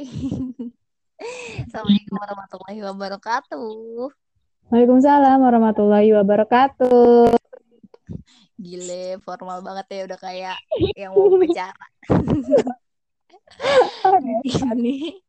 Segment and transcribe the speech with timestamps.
[1.68, 4.08] Assalamualaikum warahmatullahi wabarakatuh.
[4.72, 7.36] Waalaikumsalam warahmatullahi wabarakatuh.
[8.56, 10.56] Gile, formal banget ya udah kayak
[10.96, 11.84] yang mau bicara.
[14.72, 15.20] ini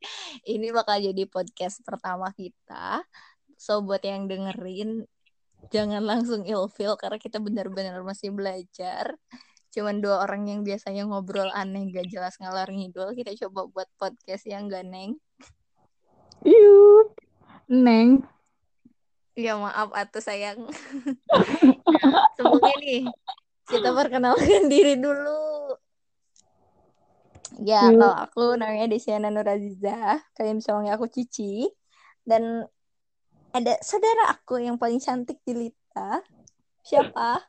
[0.47, 3.03] ini bakal jadi podcast pertama kita.
[3.59, 5.03] So buat yang dengerin
[5.67, 9.19] jangan langsung ilfeel karena kita benar-benar masih belajar.
[9.71, 14.43] Cuman dua orang yang biasanya ngobrol aneh gak jelas ngalor ngidul, kita coba buat podcast
[14.43, 15.15] yang gak neng.
[16.43, 17.15] Yuk,
[17.71, 18.27] Neng.
[19.39, 20.67] Ya maaf atuh sayang.
[21.87, 23.03] nah, sebelumnya nih
[23.71, 25.79] kita perkenalkan diri dulu.
[27.63, 28.01] Ya, Yuk.
[28.01, 30.19] kalau aku namanya Desiana Nuraziza.
[30.35, 31.71] Kalian bisa panggil aku Cici.
[32.27, 32.67] Dan
[33.55, 36.19] ada saudara aku yang paling cantik di Lita.
[36.83, 37.39] Siapa?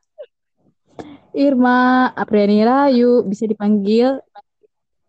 [1.32, 4.20] Irma Apriani Rayu bisa dipanggil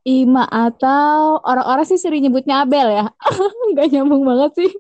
[0.04, 3.08] Ima atau orang-orang sih sering nyebutnya Abel ya.
[3.72, 4.72] Nggak nyambung banget sih.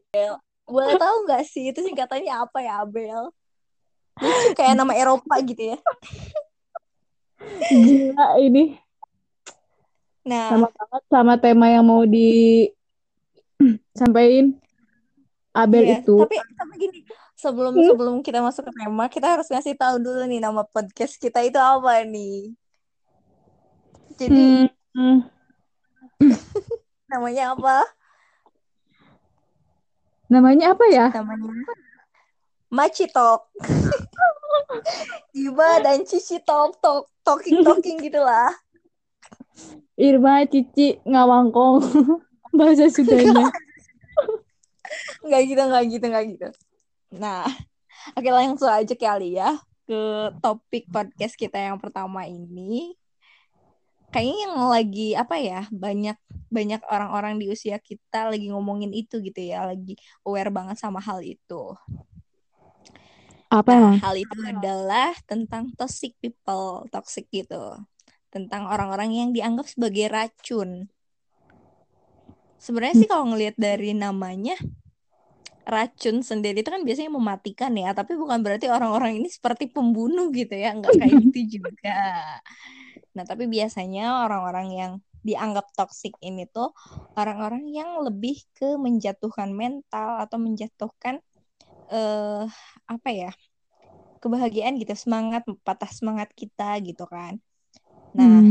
[0.68, 3.32] Boleh tahu nggak sih itu singkatannya apa ya Abel?
[4.20, 5.78] Lucu kayak nama Eropa gitu ya.
[7.72, 8.84] Gila ini
[10.24, 14.56] Nah, sama banget sama tema yang mau disampaikan
[15.62, 16.00] Abel iya.
[16.00, 16.16] itu.
[16.16, 17.04] Tapi tapi gini,
[17.44, 17.88] sebelum Hmm.
[17.92, 21.60] sebelum kita masuk ke tema, kita harus ngasih tahu dulu nih nama podcast kita itu
[21.60, 22.56] apa nih.
[24.16, 25.26] Jadi Hmm,
[27.12, 27.84] namanya apa?
[30.30, 31.06] namanya apa ya?
[31.12, 31.52] Namanya
[32.74, 33.54] Maci Talk.
[35.36, 38.50] Iba dan Cici Talk Talk talking talking gitulah.
[39.94, 41.86] Irma Cici Ngawangkong
[42.58, 43.50] bahasa Sundanya.
[45.22, 46.48] Nggak gitu, nggak gitu, nggak gitu.
[47.14, 47.46] Nah,
[48.18, 52.98] oke langsung aja kali ya ke topik podcast kita yang pertama ini.
[54.14, 56.18] Kayaknya yang lagi apa ya banyak
[56.54, 61.22] banyak orang-orang di usia kita lagi ngomongin itu gitu ya, lagi aware banget sama hal
[61.26, 61.74] itu.
[63.50, 67.78] Apa Nah, hal itu adalah tentang toxic people, toxic gitu.
[68.30, 70.90] Tentang orang-orang yang dianggap sebagai racun.
[72.58, 74.58] Sebenarnya sih kalau ngelihat dari namanya,
[75.64, 80.54] racun sendiri itu kan biasanya mematikan ya, tapi bukan berarti orang-orang ini seperti pembunuh gitu
[80.56, 81.92] ya, nggak kayak gitu juga.
[83.16, 84.92] Nah, tapi biasanya orang-orang yang
[85.28, 86.68] dianggap toxic ini tuh
[87.20, 91.16] orang-orang yang lebih ke menjatuhkan mental atau menjatuhkan
[91.94, 92.44] eh
[92.94, 93.32] apa ya?
[94.24, 97.34] kebahagiaan gitu, semangat, patah semangat kita gitu kan.
[98.18, 98.44] Nah,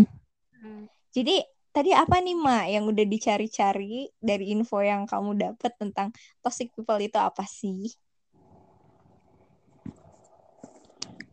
[0.53, 0.87] Hmm.
[1.13, 6.13] jadi tadi apa nih Ma yang udah dicari-cari dari info yang kamu dapat tentang
[6.45, 7.89] toxic people itu apa sih?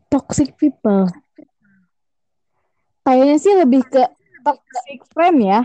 [0.08, 1.12] Toxic people.
[3.04, 4.04] Kayaknya sih lebih ke
[4.42, 5.62] toxic friend ya.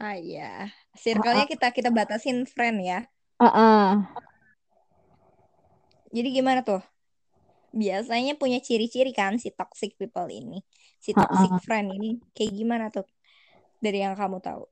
[0.00, 3.04] Ah iya, circle-nya kita kita batasin friend ya.
[3.40, 3.88] Ah, ah.
[6.10, 6.82] Jadi gimana tuh?
[7.70, 10.64] Biasanya punya ciri-ciri kan si toxic people ini.
[10.98, 11.62] Si Ah, toxic ah.
[11.62, 13.06] friend ini kayak gimana tuh?
[13.80, 14.68] Dari yang kamu tahu.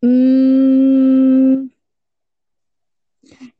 [0.00, 1.68] Hmm,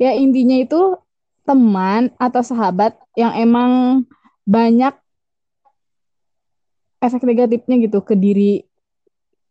[0.01, 0.97] ya intinya itu
[1.45, 4.03] teman atau sahabat yang emang
[4.49, 4.97] banyak
[7.05, 8.65] efek negatifnya gitu ke diri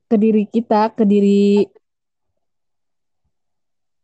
[0.09, 1.69] ke diri kita, ke diri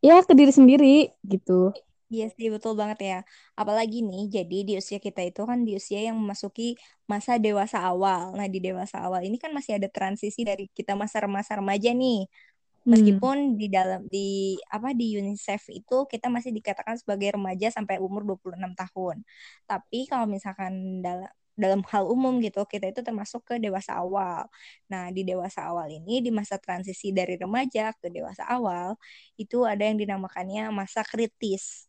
[0.06, 1.74] ya ke diri sendiri gitu.
[2.14, 3.18] Iya sih betul banget ya.
[3.58, 6.78] Apalagi nih, jadi di usia kita itu kan di usia yang memasuki
[7.10, 8.38] masa dewasa awal.
[8.38, 12.30] Nah di dewasa awal ini kan masih ada transisi dari kita masa masa remaja nih.
[12.30, 12.92] Hmm.
[12.94, 18.22] Meskipun di dalam di apa di UNICEF itu kita masih dikatakan sebagai remaja sampai umur
[18.26, 19.18] 26 tahun.
[19.66, 24.46] Tapi kalau misalkan dalam dalam hal umum gitu, kita itu termasuk ke dewasa awal.
[24.92, 29.00] Nah, di dewasa awal ini di masa transisi dari remaja ke dewasa awal
[29.40, 31.88] itu ada yang dinamakannya masa kritis.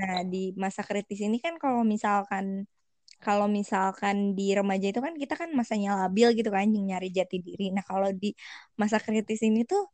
[0.00, 2.68] Nah, di masa kritis ini kan kalau misalkan
[3.20, 7.40] kalau misalkan di remaja itu kan kita kan masanya labil gitu kan yang nyari jati
[7.44, 7.72] diri.
[7.74, 8.32] Nah, kalau di
[8.80, 9.88] masa kritis ini tuh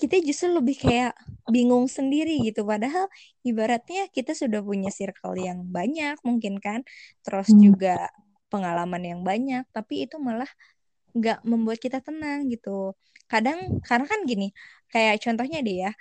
[0.00, 1.14] kita justru lebih kayak
[1.50, 3.06] bingung sendiri gitu padahal
[3.46, 6.82] ibaratnya kita sudah punya circle yang banyak mungkin kan
[7.22, 7.62] terus Hmm.
[7.62, 8.10] juga
[8.50, 10.50] pengalaman yang banyak tapi itu malah
[11.14, 12.94] nggak membuat kita tenang gitu
[13.30, 14.50] kadang karena kan gini
[14.92, 15.92] kayak contohnya deh ya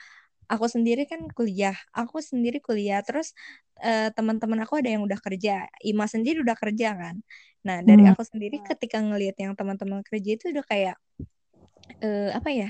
[0.51, 3.33] aku sendiri kan kuliah aku sendiri kuliah terus
[3.83, 7.15] eh, teman-teman aku ada yang udah kerja Ima sendiri udah kerja kan.
[7.67, 8.11] Nah dari Hmm.
[8.11, 10.95] aku sendiri ketika ngelihat yang teman-teman kerja itu udah kayak
[12.03, 12.67] eh, apa ya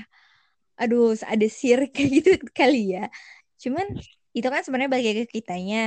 [0.80, 3.00] aduh ada sirik kayak gitu kali ya.
[3.62, 3.86] Cuman
[4.36, 5.78] itu kan sebenarnya lagi ke kitanya.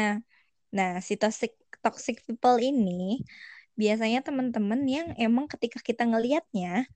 [0.75, 1.51] Nah si toxic
[1.83, 3.23] toxic people ini
[3.81, 6.87] biasanya teman-teman yang emang ketika kita ngelihatnya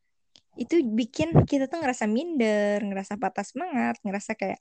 [0.60, 4.58] itu bikin kita tuh ngerasa minder, ngerasa patah semangat, ngerasa kayak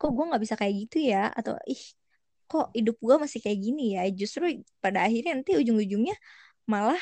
[0.00, 1.30] kok gue nggak bisa kayak gitu ya?
[1.38, 1.82] Atau ih
[2.50, 4.02] kok hidup gue masih kayak gini ya?
[4.20, 4.44] Justru
[4.84, 6.14] pada akhirnya nanti ujung-ujungnya
[6.72, 7.00] malah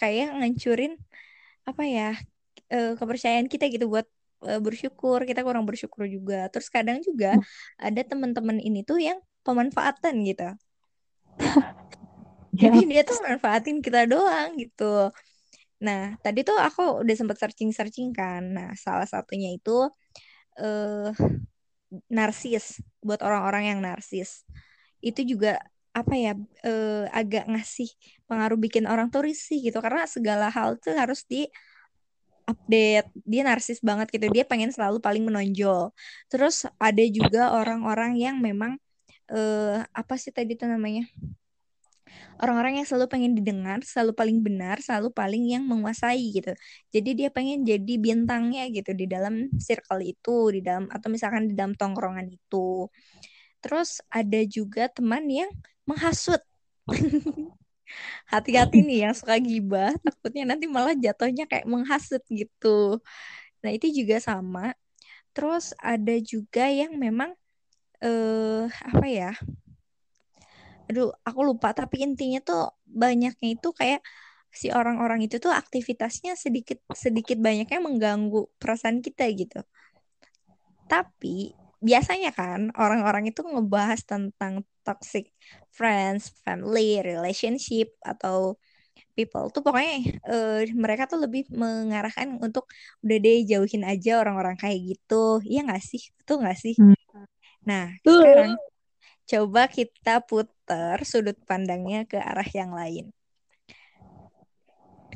[0.00, 0.92] kayak ngancurin
[1.68, 2.08] apa ya
[2.72, 4.06] eh, kepercayaan kita gitu buat
[4.48, 5.18] eh, bersyukur.
[5.28, 6.48] Kita kurang bersyukur juga.
[6.52, 7.38] Terus kadang juga
[7.80, 10.44] ada teman-teman ini tuh yang pemanfaatan gitu.
[12.62, 12.82] Jadi Ya.
[12.90, 14.84] dia tuh manfaatin kita doang gitu
[15.82, 18.42] nah tadi tuh aku udah sempet searching-searching kan.
[18.56, 19.90] Nah salah satunya itu
[20.60, 21.10] eh
[22.08, 24.46] narsis buat orang-orang yang narsis.
[25.02, 25.60] Itu juga
[25.92, 26.32] apa ya
[26.64, 27.90] eh, agak ngasih
[28.30, 29.78] pengaruh bikin orang tuh risih gitu.
[29.84, 31.48] Karena segala hal tuh harus di
[32.48, 33.08] update.
[33.26, 34.26] Dia narsis banget gitu.
[34.32, 35.92] Dia pengen selalu paling menonjol.
[36.32, 38.78] Terus ada juga orang-orang yang memang
[39.30, 41.04] eh, apa sih tadi tuh namanya
[42.42, 46.52] orang-orang yang selalu pengen didengar selalu paling benar selalu paling yang menguasai gitu.
[46.90, 51.54] Jadi dia pengen jadi bintangnya gitu di dalam circle itu di dalam atau misalkan di
[51.54, 52.88] dalam tongkrongan itu.
[53.62, 55.50] Terus ada juga teman yang
[55.86, 56.42] menghasut.
[58.32, 62.98] Hati-hati nih yang suka gibah takutnya nanti malah jatuhnya kayak menghasut gitu.
[63.62, 64.74] Nah itu juga sama.
[65.32, 67.32] Terus ada juga yang memang
[68.02, 69.32] eh apa ya
[70.92, 74.04] aduh aku lupa tapi intinya tuh banyaknya itu kayak
[74.52, 79.64] si orang-orang itu tuh aktivitasnya sedikit sedikit banyaknya mengganggu perasaan kita gitu
[80.92, 85.32] tapi biasanya kan orang-orang itu ngebahas tentang toxic
[85.72, 88.60] friends, family, relationship atau
[89.16, 92.68] people tuh pokoknya eh, mereka tuh lebih mengarahkan untuk
[93.00, 95.40] udah deh jauhin aja orang-orang kayak gitu.
[95.48, 96.02] Iya nggak sih?
[96.20, 96.74] Betul nggak sih?
[96.76, 96.96] Hmm.
[97.64, 98.20] Nah, Tuh.
[98.20, 98.52] sekarang
[99.28, 103.10] coba kita putar sudut pandangnya ke arah yang lain.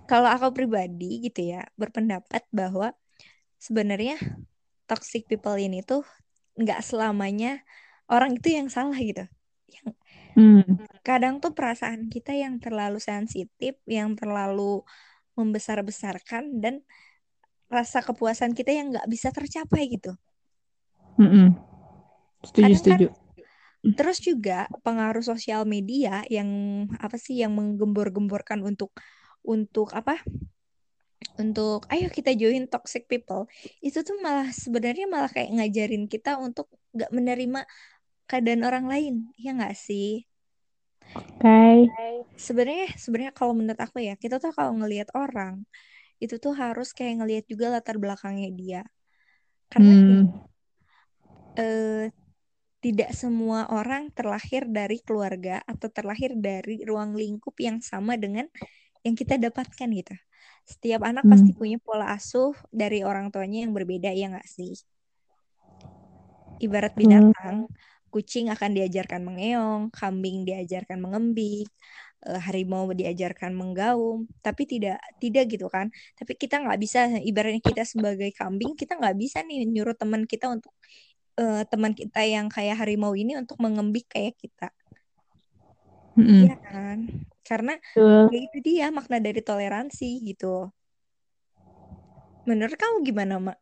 [0.06, 2.94] Kalau aku pribadi gitu ya, berpendapat bahwa
[3.58, 4.18] sebenarnya
[4.86, 6.06] toxic people ini tuh
[6.54, 7.60] nggak selamanya
[8.06, 9.26] orang itu yang salah gitu.
[9.66, 9.98] Yang
[10.36, 10.76] Hmm.
[11.00, 14.84] kadang tuh perasaan kita yang terlalu sensitif, yang terlalu
[15.32, 16.84] membesar-besarkan dan
[17.72, 20.12] rasa kepuasan kita yang nggak bisa tercapai gitu.
[21.16, 21.56] Mm-mm.
[22.44, 23.25] Setuju, Kadang kan setuju.
[23.94, 26.48] Terus juga pengaruh sosial media yang
[26.98, 28.90] apa sih yang menggembor-gemborkan untuk
[29.46, 30.18] untuk apa?
[31.36, 33.46] Untuk ayo kita join toxic people.
[33.84, 36.66] Itu tuh malah sebenarnya malah kayak ngajarin kita untuk
[36.96, 37.60] nggak menerima
[38.28, 39.14] keadaan orang lain.
[39.38, 40.24] Ya nggak sih?
[41.14, 41.56] Oke.
[42.36, 45.64] Sebenarnya sebenarnya kalau menurut aku ya, kita tuh kalau ngelihat orang
[46.20, 48.82] itu tuh harus kayak ngelihat juga latar belakangnya dia.
[49.72, 50.24] Karena Hmm.
[51.56, 52.12] eh,
[52.86, 58.46] tidak semua orang terlahir dari keluarga atau terlahir dari ruang lingkup yang sama dengan
[59.06, 60.14] yang kita dapatkan gitu.
[60.72, 61.32] Setiap anak Hmm.
[61.32, 64.74] pasti punya pola asuh dari orang tuanya yang berbeda, ya nggak sih?
[66.56, 67.32] Ibarat Betul.
[67.36, 67.68] binatang,
[68.12, 71.68] kucing akan diajarkan mengeong, kambing diajarkan mengembik,
[72.28, 75.92] eh, harimau diajarkan menggaum, tapi tidak tidak gitu kan.
[76.18, 80.48] Tapi kita nggak bisa, ibaratnya kita sebagai kambing, kita nggak bisa nih nyuruh teman kita
[80.48, 80.72] untuk
[81.40, 84.72] eh, teman kita yang kayak harimau ini untuk mengembik kayak kita.
[86.16, 86.48] Mm-mm.
[86.48, 86.98] Iya kan?
[87.44, 88.32] Karena Betul.
[88.32, 90.72] ya itu dia makna dari toleransi gitu.
[92.48, 93.58] Menurut kamu gimana, Mak?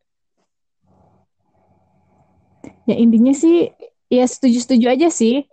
[2.84, 3.72] Ya intinya sih
[4.12, 5.48] ya setuju-setuju aja sih.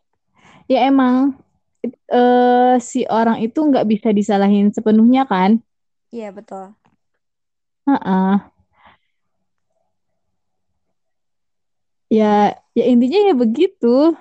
[0.68, 1.40] Ya emang
[2.12, 5.64] eh si orang itu nggak bisa disalahin sepenuhnya kan?
[6.12, 6.76] Iya, betul.
[7.88, 8.51] Heeh.
[12.12, 14.12] Ya ya intinya ya begitu.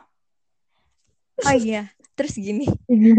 [1.40, 2.68] Oh iya, terus gini,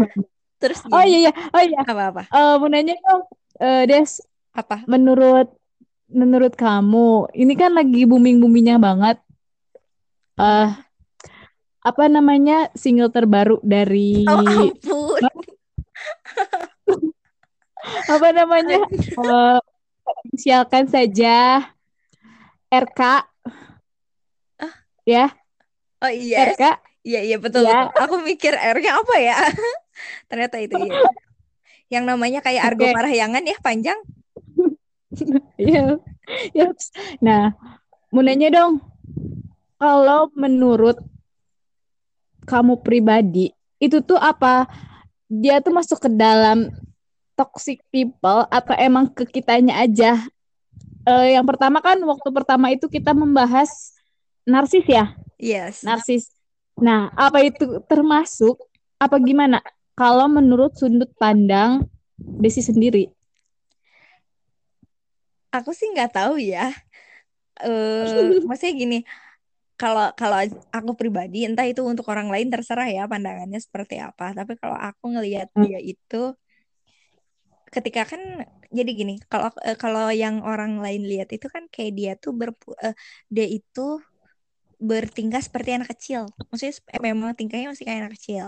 [0.62, 1.10] terus Oh gini.
[1.12, 1.78] iya ya, oh iya.
[1.84, 2.22] Apa-apa?
[2.30, 3.22] Eh mau nanya dong,
[3.58, 4.22] eh, Des,
[4.54, 4.86] Apa?
[4.88, 5.52] menurut
[6.08, 9.16] menurut kamu ini kan lagi booming-boomingnya banget.
[10.32, 10.70] eh
[11.82, 15.20] apa namanya single terbaru dari Oh ampun.
[18.06, 19.58] apa namanya eh
[20.30, 21.66] inisialkan saja
[22.70, 23.00] RK
[25.08, 25.30] ya
[26.02, 26.54] oh iya.
[26.54, 26.64] RK
[27.02, 27.98] Iya, iya betul ya betul.
[28.06, 29.34] Aku mikir R-nya apa ya?
[30.30, 31.02] Ternyata itu iya.
[31.98, 33.98] Yang namanya kayak Argo oke Parahyangan ya, panjang.
[35.58, 35.98] ya
[36.56, 36.70] ya
[37.20, 37.52] nah
[38.08, 38.80] mau nanya dong
[39.76, 40.96] kalau menurut
[42.48, 44.64] kamu pribadi itu tuh apa
[45.28, 46.72] dia tuh masuk ke dalam
[47.36, 50.16] toxic people atau emang ke kitanya aja
[51.02, 53.90] Eh, yang pertama kan waktu pertama itu kita membahas
[54.46, 55.84] narsis ya Yes.
[55.84, 56.32] narsis
[56.78, 58.58] nah apa itu termasuk
[58.98, 59.58] apa gimana
[59.98, 61.84] kalau menurut sudut pandang
[62.16, 63.10] Desi sendiri
[65.56, 66.72] aku sih nggak tahu ya.
[67.62, 68.96] Eh, maksudnya gini,
[69.80, 70.38] kalau kalau
[70.76, 74.24] aku pribadi, entah itu untuk orang lain terserah ya pandangannya seperti apa.
[74.38, 75.64] Tapi kalau aku ngelihat Hmm.
[75.64, 76.16] dia itu,
[77.74, 78.22] ketika kan
[78.78, 82.50] jadi gini, kalau eh, kalau yang orang lain lihat itu kan kayak dia tuh ber
[82.86, 82.94] eh,
[83.34, 83.80] dia itu
[84.82, 86.22] bertingkah seperti anak kecil.
[86.50, 88.46] Maksudnya sep- memang tingkahnya masih kayak anak kecil.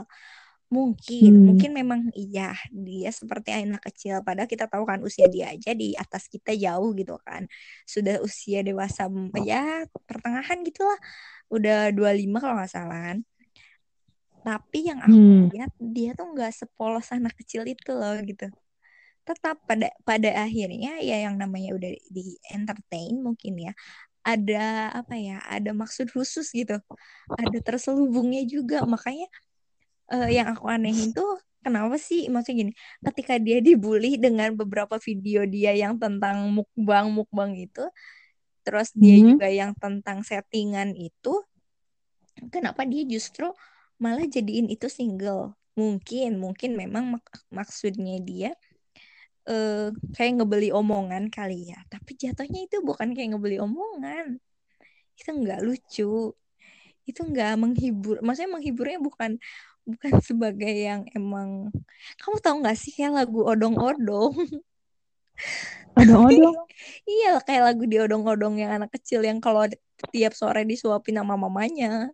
[0.74, 1.46] Mungkin, Hmm.
[1.46, 4.26] mungkin memang iya dia seperti anak kecil.
[4.26, 7.46] Padahal kita tahu kan usia dia aja di atas kita jauh gitu kan.
[7.86, 10.98] Sudah usia dewasa m- ya pertengahan gitulah.
[11.54, 13.18] Udah 25 kalau nggak salah kan.
[14.44, 15.48] Tapi yang aku Hmm.
[15.54, 18.44] lihat dia tuh nggak sepolos anak kecil itu loh gitu.
[19.24, 23.72] Tetap pada pada akhirnya ya yang namanya udah di entertain mungkin ya.
[24.24, 25.38] Ada apa ya?
[25.46, 26.80] Ada maksud khusus gitu.
[27.36, 28.82] Ada terselubungnya juga.
[28.88, 29.28] Makanya
[30.12, 32.72] eh, yang aku anehin tuh kenapa sih maksudnya gini
[33.08, 37.88] ketika dia dibully dengan beberapa video dia yang tentang mukbang mukbang itu
[38.64, 39.36] terus dia Hmm.
[39.36, 41.40] juga yang tentang settingan itu
[42.52, 43.48] kenapa dia justru
[43.96, 48.52] malah jadiin itu single mungkin mungkin memang mak- maksudnya dia
[49.48, 51.78] eh, kayak ngebeli omongan kali ya.
[51.88, 54.40] Tapi jatuhnya itu bukan kayak ngebeli omongan.
[55.16, 56.32] Itu nggak lucu.
[57.04, 58.20] Itu nggak menghibur.
[58.24, 59.36] Maksudnya menghiburnya bukan
[59.84, 61.68] bukan sebagai yang emang
[62.20, 64.34] kamu tahu nggak sih kayak lagu odong-odong?
[65.98, 66.56] Odong-odong.
[67.14, 69.68] iya kayak lagu di odong-odong yang anak kecil yang kalau
[70.10, 72.10] tiap sore disuapin sama mamanya.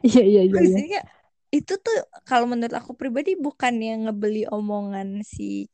[0.00, 0.54] Iya, iya, iya, iya.
[0.54, 1.00] maksudnya
[1.50, 5.66] itu tuh kalau menurut aku pribadi bukan yang ngebeli omongan si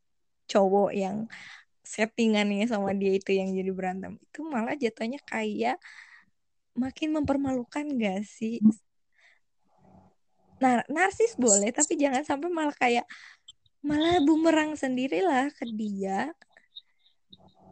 [0.49, 1.29] cowok yang
[1.85, 5.77] settingannya sama dia itu yang jadi berantem itu malah jatuhnya kayak
[6.73, 8.59] makin mempermalukan gak sih
[10.57, 13.05] Nah, narsis boleh, tapi jangan sampai malah kayak
[13.85, 16.33] malah bumerang sendirilah ke dia.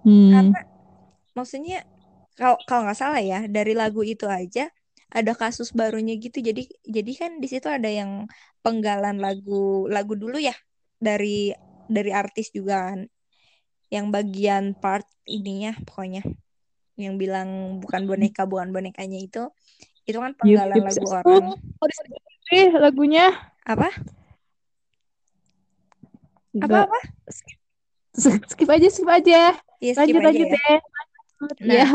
[0.06, 0.30] Hmm.
[0.30, 0.62] Karena
[1.34, 1.80] maksudnya
[2.38, 4.70] kalau kalau nggak salah ya dari lagu itu aja
[5.16, 6.38] ada kasus barunya gitu.
[6.44, 8.28] Jadi jadi kan di situ ada yang
[8.66, 10.56] penggalan lagu lagu dulu ya
[11.00, 11.56] dari
[11.88, 13.00] dari artis juga kan.
[13.94, 16.24] Yang bagian part ininya pokoknya
[16.96, 19.44] yang bilang bukan boneka bukan bonekanya itu
[20.08, 20.86] itu kan Yep, penggalan yep.
[20.88, 21.44] lagu Oh, orang
[22.48, 23.26] sih lagunya.
[23.66, 23.90] apa
[26.64, 27.00] apa apa
[28.16, 29.40] Skip, skip aja, skip aja.
[29.84, 30.80] ya skip Lanjut, aja lanjut ya deh.
[31.68, 31.88] Nah.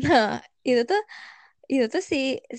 [0.00, 1.02] Nah, itu tuh
[1.72, 2.16] itu tuh si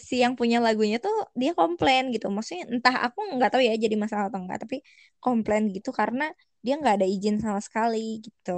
[0.08, 2.26] si yang punya lagunya tuh dia komplain gitu.
[2.36, 4.78] Maksudnya entah aku nggak tahu ya jadi masalah atau enggak, tapi
[5.24, 6.24] komplain gitu karena
[6.66, 8.52] dia nggak ada izin sama sekali gitu.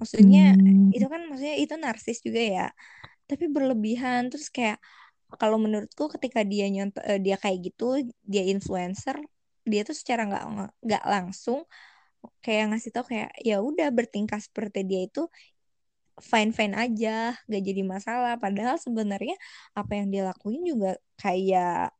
[0.00, 0.92] Maksudnya Hmm.
[0.94, 2.64] itu kan maksudnya itu narsis juga ya.
[3.30, 4.78] Tapi berlebihan terus kayak
[5.40, 7.84] kalau menurutku ketika dia nyontoh eh, dia kayak gitu,
[8.32, 9.16] dia influencer,
[9.70, 10.44] dia tuh secara nggak
[10.86, 11.60] nggak langsung
[12.44, 15.20] kayak ngasih tau kayak ya udah bertingkah seperti dia itu
[16.20, 18.34] fine fine aja gak jadi masalah.
[18.40, 19.36] Padahal sebenarnya
[19.76, 21.92] apa yang dia lakuin juga kayak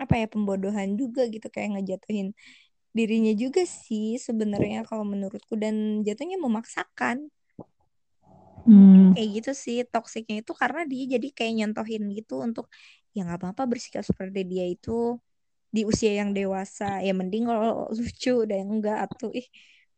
[0.00, 2.34] apa ya pembodohan juga gitu kayak ngejatuhin
[2.92, 5.56] dirinya juga sih sebenarnya kalau menurutku.
[5.56, 7.28] Dan jatuhnya memaksakan.
[8.62, 9.10] Hmm.
[9.18, 12.70] kayak gitu sih toksiknya itu karena dia jadi kayak nyontohin gitu untuk
[13.10, 15.18] ya nggak apa-apa bersikap seperti dia itu
[15.74, 17.00] di usia yang dewasa.
[17.02, 19.32] Ya mending kalau lucu dan enggak atuh.
[19.34, 19.46] Ih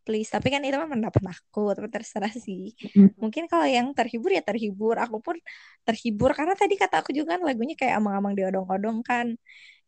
[0.04, 0.28] please.
[0.28, 2.76] Tapi kan itu mah pendapat aku tapi terserah sih.
[3.16, 5.00] Mungkin kalau yang terhibur ya terhibur.
[5.00, 5.40] Aku pun
[5.88, 9.34] terhibur karena tadi kata aku juga kan lagunya kayak amang-amang diodong-odong kan.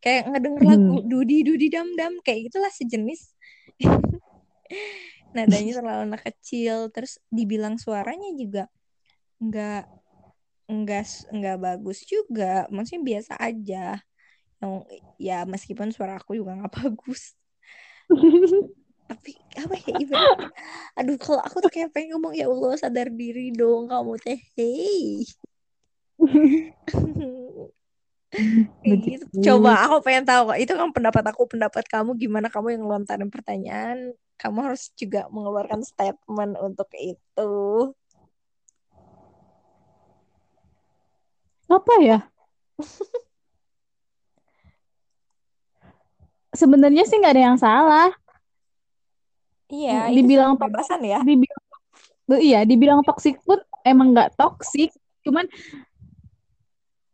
[0.01, 1.09] Kayak ngedenger lagu Hmm.
[1.09, 3.37] dudi dudi dam dam kayak gitulah sejenis.
[5.37, 6.89] Nadanya terlalu anak kecil.
[6.91, 8.65] Terus dibilang suaranya juga
[9.39, 9.85] nggak
[10.67, 11.05] nggak
[11.37, 12.65] nggak bagus juga.
[12.73, 14.01] Maksudnya biasa aja.
[14.57, 14.75] Yang
[15.21, 17.37] ya meskipun suara aku juga nggak bagus
[19.07, 20.51] tapi apa ya ibaratnya
[20.99, 24.39] aduh kalau aku tuh kayak pengen ngomong ya Allah sadar diri dong kamu teh.
[24.59, 25.23] Hey
[28.87, 29.27] gitu.
[29.43, 34.13] Coba aku pengen tahu itu kan pendapat aku pendapat kamu gimana kamu yang ngelontarin pertanyaan.
[34.37, 37.53] Kamu harus juga mengeluarkan statement untuk itu.
[41.67, 42.29] Apa ya?
[46.61, 48.13] Sebenarnya sih nggak ada yang salah.
[49.71, 51.63] Iya Dibilang kebebasan ya Dibilang,
[52.43, 54.91] iya, dibilang toksik pun emang nggak toksik.
[55.23, 55.47] Cuman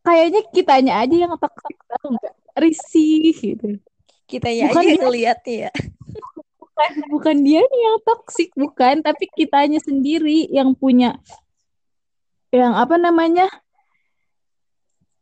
[0.00, 2.34] kayaknya kitanya aja yang toksik tahu nggak?
[2.52, 3.80] Risih gitu.
[4.28, 5.70] kita ya Bukan aja ngeliat ya
[6.56, 9.04] Bukan, bukan dia nih yang toksik, bukan.
[9.04, 11.20] Tapi kitanya sendiri yang punya,
[12.48, 13.48] yang apa namanya?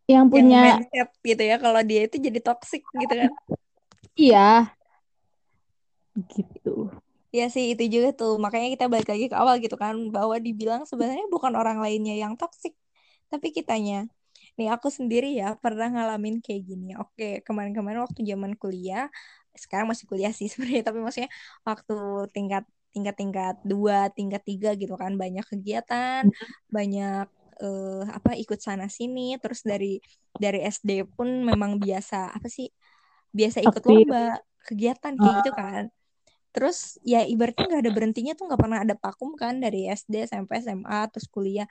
[0.06, 3.30] Yang yang punya, mindset gitu ya kalau dia itu jadi toxic gitu kan
[4.18, 4.74] iya.
[6.30, 6.90] Gitu.
[7.38, 8.32] Ya sih itu juga tuh.
[8.44, 12.34] Makanya kita balik lagi ke awal gitu kan bahwa dibilang sebenarnya bukan orang lainnya yang
[12.40, 12.74] toksik
[13.30, 13.94] tapi kitanya.
[14.58, 16.86] Nih aku sendiri ya pernah ngalamin kayak gini.
[17.02, 19.06] Oke kemarin-kemarin waktu zaman kuliah
[19.62, 21.30] sekarang masih kuliah sih sebenarnya tapi maksudnya
[21.68, 21.94] waktu
[22.34, 26.22] tingkat tingkat tingkat dua tingkat tiga gitu kan banyak kegiatan
[26.74, 27.26] banyak
[27.62, 29.38] eh, apa ikut sana sini.
[29.42, 30.02] Terus dari
[30.34, 32.66] dari SD pun memang biasa apa sih
[33.38, 34.16] biasa ikut lomba
[34.66, 35.82] kegiatan kayak gitu kan
[36.54, 40.54] terus ya ibaratnya nggak ada berhentinya tuh nggak pernah ada vakum kan dari SD sampai
[40.64, 41.66] SMA terus kuliah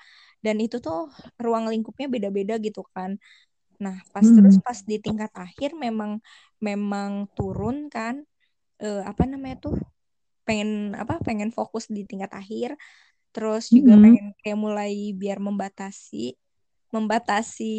[0.46, 1.12] dan itu tuh
[1.44, 3.20] ruang lingkupnya beda-beda gitu kan
[3.84, 4.64] nah pas terus Hmm.
[4.66, 6.20] pas di tingkat akhir memang
[6.64, 8.24] memang turun kan
[8.84, 9.76] eh, apa namanya tuh
[10.48, 12.76] pengen apa pengen fokus di tingkat akhir
[13.34, 14.04] terus juga Hmm.
[14.04, 16.36] pengen kayak mulai biar membatasi
[16.96, 17.74] membatasi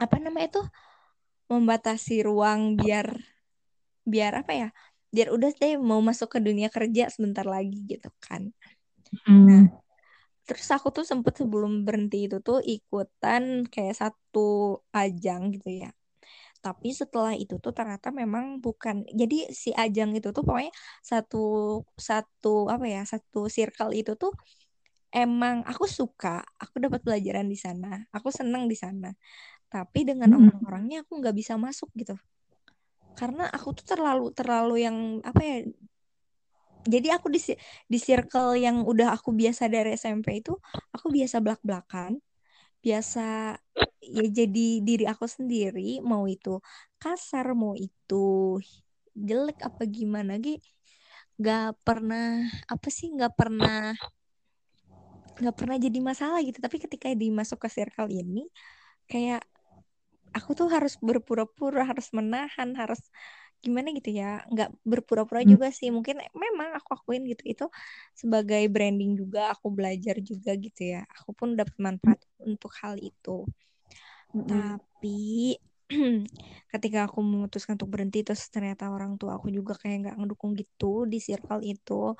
[0.00, 0.66] apa namanya tuh
[1.52, 3.06] membatasi ruang biar
[4.12, 4.68] biar apa ya
[5.14, 8.42] biar udah deh mau masuk ke dunia kerja sebentar lagi gitu kan
[9.26, 9.66] Hmm.
[10.46, 14.40] terus aku tuh sempet sebelum berhenti itu tuh ikutan kayak satu
[14.90, 15.88] ajang gitu ya
[16.64, 20.72] tapi setelah itu tuh ternyata memang bukan jadi si ajang itu tuh pokoknya
[21.10, 21.38] satu
[22.08, 24.32] satu apa ya satu circle itu tuh
[25.16, 26.28] emang aku suka
[26.62, 29.08] aku dapat pelajaran di sana aku seneng di sana
[29.72, 30.38] tapi dengan Hmm.
[30.38, 32.14] orang-orangnya aku nggak bisa masuk gitu
[33.20, 35.56] karena aku tuh terlalu terlalu yang apa ya
[36.88, 37.40] jadi aku di
[37.92, 40.56] di circle yang udah aku biasa dari SMP itu
[40.96, 42.16] aku biasa belak-belakan
[42.80, 43.60] biasa
[44.00, 46.64] ya jadi diri aku sendiri mau itu
[46.96, 48.56] kasar mau itu
[49.12, 50.64] jelek apa gimana gitu
[51.36, 53.92] nggak pernah apa sih nggak pernah
[55.40, 56.60] nggak pernah jadi masalah gitu.
[56.60, 58.44] Tapi ketika dimasuk ke circle ini
[59.08, 59.42] kayak
[60.36, 63.00] aku tuh harus berpura-pura harus menahan harus
[63.64, 65.52] gimana gitu ya nggak berpura-pura Hmm.
[65.52, 67.64] juga sih mungkin memang aku akuin gitu itu
[68.16, 73.44] sebagai branding juga aku belajar juga gitu ya aku pun dapat manfaat untuk hal itu
[74.32, 74.50] Hmm.
[74.50, 75.08] tapi
[76.72, 81.06] ketika aku memutuskan untuk berhenti terus ternyata orang tua aku juga kayak nggak ngedukung gitu
[81.10, 82.14] di circle itu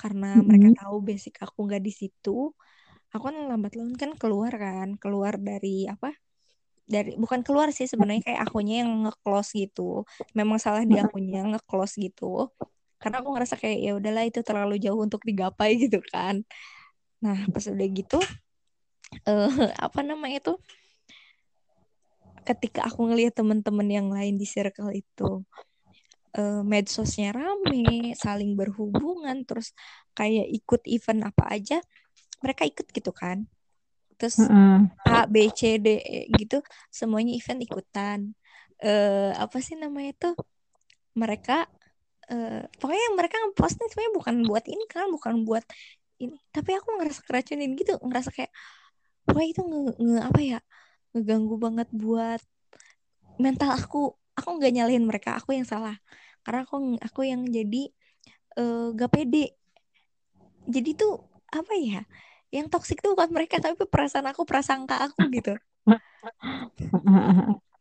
[0.00, 0.74] karena mereka Hmm.
[0.78, 2.30] tahu basic aku nggak di situ
[3.14, 6.08] aku kan lambat laun kan keluar kan keluar dari apa
[6.84, 10.04] dari bukan keluar sih sebenarnya kayak akunya yang nge-close gitu.
[10.36, 12.52] Memang salah di akunya nge-close gitu.
[13.00, 16.44] Karena aku ngerasa kayak ya udahlah itu terlalu jauh untuk digapai gitu kan.
[17.24, 18.20] Nah pas udah gitu
[19.30, 20.54] eh apa namanya itu
[22.44, 25.44] ketika aku ngelihat teman-teman yang lain di circle itu
[26.36, 29.72] eh, medsosnya rame saling berhubungan terus
[30.12, 31.78] kayak ikut event apa aja
[32.44, 33.48] mereka ikut gitu kan
[34.16, 34.78] terus Heeh.
[35.04, 38.20] A B C D E gitu semuanya event ikutan.
[38.80, 40.34] Eh apa sih namanya tuh
[41.14, 41.68] mereka
[42.32, 45.64] eh pokoknya mereka ngeposting sebenarnya bukan buat ini kan bukan buat
[46.22, 46.40] ini.
[46.50, 48.52] Tapi aku ngerasa keracunin gitu ngerasa kayak
[49.28, 50.58] wah itu nge, nge apa ya
[51.12, 52.40] ngeganggu banget buat
[53.40, 54.16] mental aku.
[54.34, 55.94] Aku nggak nyalahin mereka aku yang salah.
[56.42, 57.92] Karena aku aku yang jadi
[58.58, 59.54] eh, gak pede.
[60.64, 61.20] Jadi tuh
[61.52, 62.02] apa ya
[62.54, 65.58] yang toksik tuh bukan mereka tapi perasaan aku prasangka aku gitu.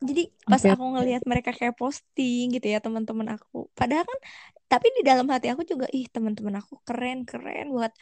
[0.04, 3.70] Jadi pas aku ngelihat mereka kayak posting gitu ya teman-teman aku.
[3.78, 4.20] Padahal kan
[4.66, 7.94] tapi di dalam hati aku juga ih teman-teman aku keren keren buat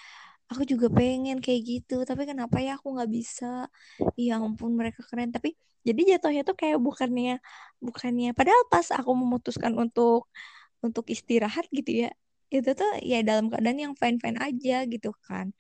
[0.48, 2.08] aku juga pengen kayak gitu.
[2.08, 3.68] Tapi kenapa ya aku nggak bisa?
[4.16, 5.36] Ya ampun mereka keren.
[5.36, 5.54] Tapi
[5.84, 7.44] jadi jatuhnya tuh kayak bukannya
[7.84, 8.32] bukannya.
[8.34, 10.32] Padahal pas aku memutuskan untuk
[10.82, 12.12] untuk istirahat gitu ya
[12.52, 15.56] itu tuh ya dalam keadaan yang fine fine aja gitu kan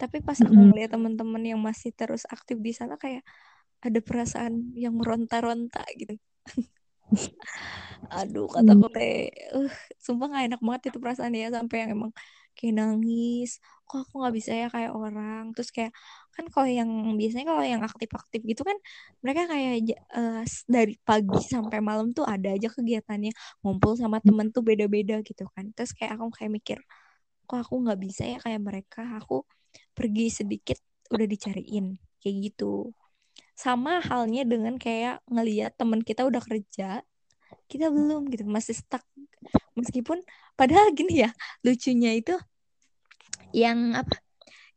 [0.00, 3.22] tapi pas aku ngeliat teman-teman yang masih terus aktif di sana kayak
[3.86, 6.14] ada perasaan yang meronta-ronta gitu.
[8.14, 9.70] Aduh kataku teh uh,
[10.04, 12.12] sumpah gak enak banget itu perasaan ya sampai yang emang
[12.56, 13.50] kayak nangis.
[13.86, 15.42] Kok aku nggak bisa ya kayak orang?
[15.54, 15.92] Terus kayak
[16.34, 18.76] kan kalau yang biasanya kalau yang aktif-aktif gitu kan
[19.22, 19.72] mereka kayak
[20.48, 23.30] s- dari pagi sampai malam tuh ada aja kegiatannya.
[23.62, 25.70] Ngumpul sama temen tuh beda-beda gitu kan.
[25.76, 26.78] Terus kayak aku kayak mikir
[27.46, 29.00] kok aku nggak bisa ya kayak mereka?
[29.22, 29.46] Aku
[29.96, 30.76] pergi sedikit
[31.08, 32.92] udah dicariin kayak gitu.
[33.56, 37.00] Sama halnya dengan kayak ngeliat temen kita udah kerja
[37.66, 39.02] kita belum gitu masih stuck.
[39.74, 40.22] Meskipun
[40.54, 41.30] padahal gini ya
[41.64, 42.34] lucunya itu
[43.54, 44.20] yang apa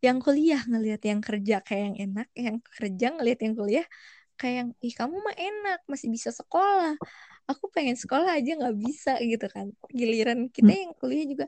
[0.00, 3.86] yang kuliah ngelihat yang kerja kayak yang enak yang kerja ngelihat yang kuliah
[4.40, 6.96] kayak yang ih kamu mah enak masih bisa sekolah.
[7.44, 9.68] Aku pengen sekolah aja nggak bisa gitu kan.
[9.92, 11.46] Giliran kita yang kuliah juga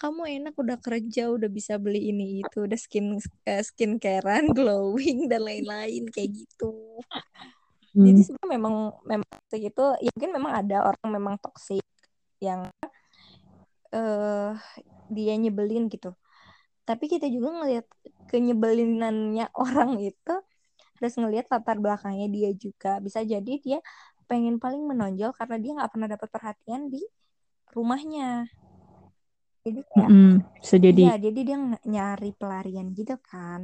[0.00, 3.06] kamu enak udah kerja udah bisa beli ini itu udah skin
[3.48, 7.00] eh, skincarean glowing dan lain-lain kayak gitu.
[8.04, 8.22] Jadi Hmm.
[8.22, 8.74] sebenarnya memang
[9.08, 11.82] memang segitu ya mungkin memang ada orang memang toksik
[12.38, 12.68] yang
[13.94, 14.50] eh
[15.16, 16.10] dia nyebelin gitu.
[16.88, 17.86] Tapi kita juga ngelihat
[18.30, 20.34] kenyebelinannya orang itu
[20.98, 23.00] terus ngelihat latar belakangnya dia juga.
[23.06, 23.78] Bisa jadi dia
[24.30, 27.02] pengen paling menonjol karena dia nggak pernah dapat perhatian di
[27.76, 28.48] rumahnya
[29.66, 30.12] jadi kayak
[30.60, 31.02] bisa jadi.
[31.02, 31.56] iya jadi dia
[31.92, 33.60] nyari pelarian gitu kan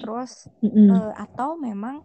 [0.00, 0.30] terus
[0.62, 0.90] Mm-mm.
[0.90, 1.96] eh, atau memang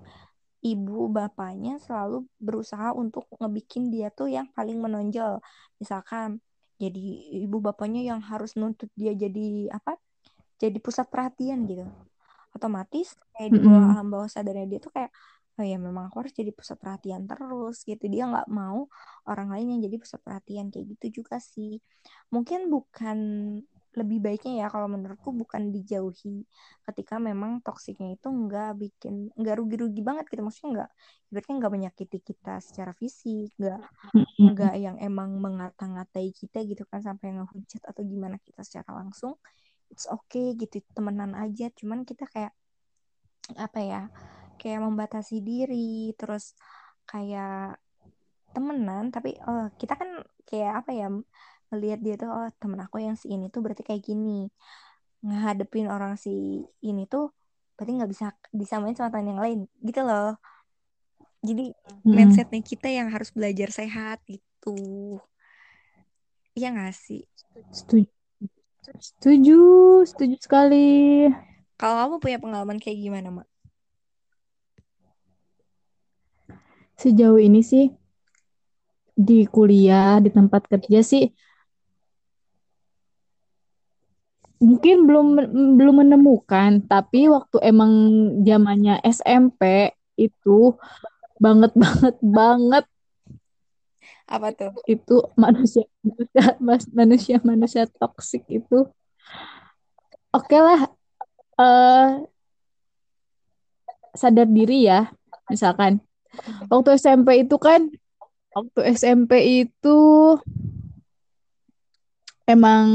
[0.69, 2.15] ibu bapaknya selalu
[2.47, 5.34] berusaha untuk ngebikin dia tuh yang paling menonjol
[5.82, 6.28] misalkan
[6.82, 7.00] jadi
[7.45, 9.41] ibu bapaknya yang harus nuntut dia jadi
[9.78, 9.91] apa
[10.62, 11.84] jadi pusat perhatian gitu
[12.56, 13.91] otomatis kayak di bawah Mm-mm.
[13.91, 15.12] alam bawah sadarnya dia tuh kayak
[15.57, 18.05] oh ya memang aku harus jadi pusat perhatian terus gitu.
[18.05, 18.85] Dia nggak mau
[19.25, 21.81] orang lain yang jadi pusat perhatian kayak gitu juga sih.
[22.29, 23.17] Mungkin bukan
[23.97, 26.45] lebih baiknya ya kalau menurutku bukan dijauhi
[26.85, 30.45] ketika memang toksiknya itu nggak bikin nggak rugi-rugi banget gitu.
[30.45, 30.89] Maksudnya nggak
[31.33, 33.81] ibaratnya nggak menyakiti kita secara fisik nggak
[34.37, 39.33] nggak yang emang mengata-ngatai kita gitu kan sampai ngehujat atau gimana kita secara langsung
[39.89, 41.73] it's okay gitu temenan aja.
[41.73, 42.53] Cuman kita kayak
[43.57, 44.01] apa ya
[44.59, 46.57] kayak membatasi diri terus
[47.07, 47.79] kayak
[48.51, 50.09] temenan tapi oh kita kan
[50.49, 51.07] kayak apa ya
[51.71, 54.47] melihat dia tuh oh temen aku yang si ini tuh berarti kayak gini
[55.21, 57.33] ngadepin orang si ini tuh
[57.77, 60.39] berarti nggak bisa disamain sama teman yang lain gitu loh
[61.45, 61.71] jadi
[62.07, 62.15] Mm-mm.
[62.15, 64.77] mindsetnya kita yang harus belajar sehat gitu
[66.57, 67.21] iya nggak sih
[67.69, 68.09] Setuju.
[68.97, 69.59] Setuju,
[70.07, 70.87] setuju sekali.
[71.77, 73.47] kalau kamu punya pengalaman kayak gimana mak
[76.97, 77.86] Sejauh ini sih
[79.17, 81.25] di kuliah, di tempat kerja sih
[84.57, 85.27] mungkin belum
[85.77, 87.91] belum menemukan, tapi waktu emang
[88.41, 90.73] zamannya SMP itu
[91.38, 92.86] banget banget banget.
[94.27, 94.73] Apa tuh?
[94.89, 98.89] Itu manusia manusia manusia manusia toksik itu.
[100.33, 100.89] Oke lah,
[101.62, 102.10] eh
[104.17, 105.13] sadar diri ya,
[105.47, 106.01] misalkan
[106.71, 107.91] waktu SMP itu kan
[108.54, 110.00] waktu SMP itu
[112.47, 112.88] emang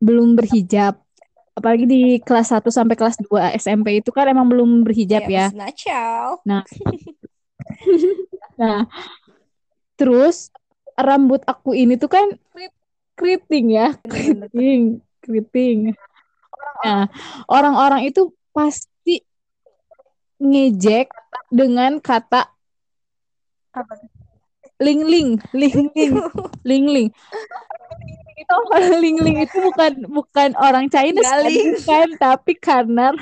[0.00, 0.96] belum berhijab.
[1.52, 6.40] Apalagi di kelas 1 sampai kelas 2 SMP itu kan emang belum berhijab ya ya.
[6.46, 6.64] Nah,
[8.60, 8.88] nah,
[10.00, 10.48] terus
[10.96, 12.32] rambut aku ini tuh kan
[13.18, 15.92] keriting ya, keriting, keriting.
[16.80, 17.12] Nah,
[17.44, 18.88] orang-orang itu pasti
[20.40, 21.12] ngejek
[21.52, 22.48] dengan kata
[23.70, 23.94] apa
[24.80, 26.14] ling ling, ling ling,
[26.64, 27.08] ling ling.
[28.40, 28.56] Itu
[28.96, 33.12] ling ling itu bukan bukan orang Chinese kan, tapi karena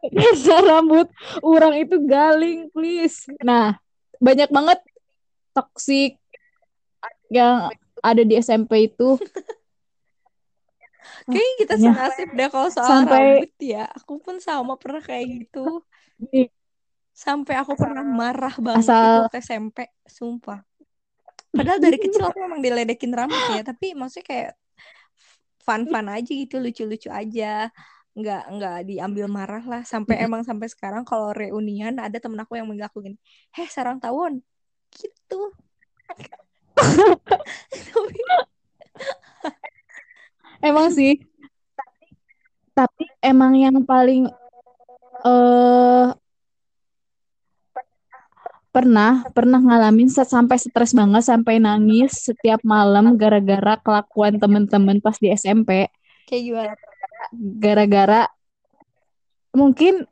[0.00, 1.10] karena rambut
[1.42, 3.26] orang itu galing, please.
[3.42, 3.76] Nah,
[4.22, 4.78] banyak banget
[5.52, 6.16] toksik
[7.28, 9.18] yang ada di SMP itu.
[11.28, 13.84] Kayaknya kita Makanya senasib deh kalau soal sampai rambut ya.
[13.98, 15.84] Aku pun sama pernah kayak gitu.
[16.20, 16.52] Di-
[17.20, 20.64] Sampai aku pernah marah banget asal waktu SMP, sumpah.
[21.52, 24.52] Padahal dari kecil aku memang diledekin rambut ya, tapi maksudnya kayak
[25.60, 27.68] fun-fun aja gitu, lucu-lucu aja.
[28.16, 29.82] Nggak nggak diambil marah lah.
[29.84, 33.20] Sampai emang sampai sekarang kalau reunian ada temen aku yang manggil aku gini,
[33.52, 34.40] "Heh, sarang tawon."
[34.88, 35.40] Gitu.
[37.68, 37.84] Tapi
[40.72, 41.20] emang sih,
[42.72, 44.39] tapi emang yang paling
[45.24, 46.08] eh
[48.70, 55.26] pernah pernah ngalamin sampai stres banget sampai nangis setiap malam gara-gara kelakuan temen-temen pas di
[55.34, 55.90] SMP
[56.30, 56.74] kayak gimana?
[57.34, 58.30] gara-gara
[59.50, 60.06] mungkin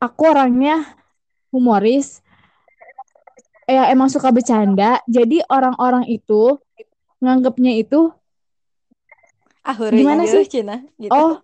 [0.00, 0.84] aku orangnya
[1.48, 2.20] humoris.
[3.64, 5.00] Ya emang suka bercanda.
[5.08, 6.60] Jadi orang-orang itu
[7.24, 8.12] nganggapnya itu
[9.64, 10.44] Ah, gimana sih?
[10.44, 11.08] Cina gitu.
[11.08, 11.40] oh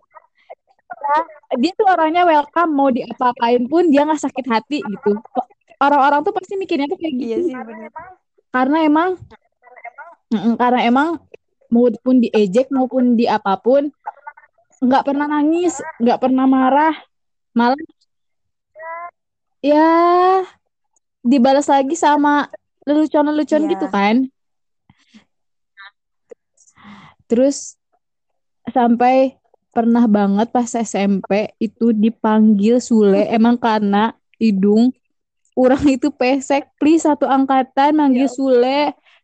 [1.56, 5.18] dia tuh orangnya welcome mau diapa-apain pun dia nggak sakit hati gitu.
[5.76, 7.48] Orang-orang tuh pasti mikirnya tuh kayak Iya gitu.
[7.48, 7.54] sih
[8.50, 9.10] karena emang
[10.54, 11.08] karena emang
[11.66, 13.88] maupun diejek maupun di apa pun
[14.78, 16.94] nggak pernah nangis nggak pernah marah
[17.50, 17.78] malah
[19.60, 19.88] ya
[21.20, 22.50] dibalas lagi sama
[22.84, 23.92] lelucon-lelucon gitu Iya.
[23.92, 24.16] kan.
[27.24, 27.78] Terus
[28.66, 29.39] sampai
[29.70, 34.90] pernah banget pas SMP itu dipanggil Sule emang karena hidung
[35.54, 38.80] orang itu pesek please satu angkatan manggil Ya Sule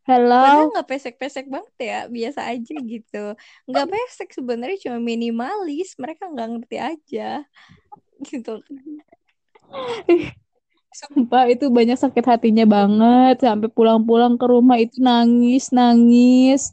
[0.07, 3.35] Padahal hello nggak pesek-pesek banget ya, biasa aja gitu.
[3.67, 7.43] Nggak pesek sebenarnya cuma minimalis, mereka nggak ngerti aja
[8.23, 8.63] gitu.
[10.97, 16.71] Sumpah itu banyak sakit hatinya banget sampai pulang-pulang ke rumah itu nangis nangis.